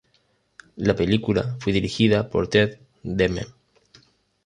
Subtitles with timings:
[0.77, 3.43] La película fue dirigida por Ted Demme.